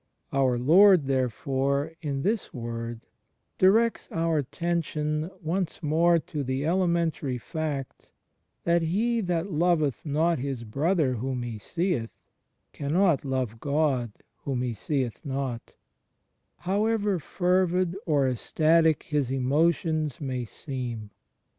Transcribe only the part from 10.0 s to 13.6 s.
not his brother whom he seeth, cannot love